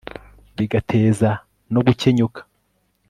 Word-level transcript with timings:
bigateza 0.55 1.29
no 1.73 1.79
gukenyuka 1.87 2.39